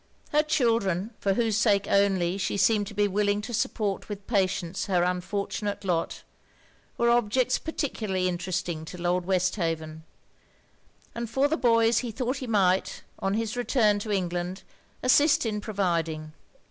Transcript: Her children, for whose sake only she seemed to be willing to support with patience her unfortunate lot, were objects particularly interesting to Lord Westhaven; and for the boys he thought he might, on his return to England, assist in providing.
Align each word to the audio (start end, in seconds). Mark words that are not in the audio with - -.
Her 0.31 0.41
children, 0.41 1.11
for 1.19 1.35
whose 1.35 1.55
sake 1.55 1.85
only 1.87 2.35
she 2.39 2.57
seemed 2.57 2.87
to 2.87 2.95
be 2.95 3.07
willing 3.07 3.39
to 3.43 3.53
support 3.53 4.09
with 4.09 4.25
patience 4.25 4.87
her 4.87 5.03
unfortunate 5.03 5.85
lot, 5.85 6.23
were 6.97 7.11
objects 7.11 7.59
particularly 7.59 8.27
interesting 8.27 8.83
to 8.85 8.97
Lord 8.99 9.25
Westhaven; 9.25 10.01
and 11.13 11.29
for 11.29 11.47
the 11.47 11.55
boys 11.55 11.99
he 11.99 12.09
thought 12.09 12.37
he 12.37 12.47
might, 12.47 13.03
on 13.19 13.35
his 13.35 13.55
return 13.55 13.99
to 13.99 14.11
England, 14.11 14.63
assist 15.03 15.45
in 15.45 15.61
providing. 15.61 16.33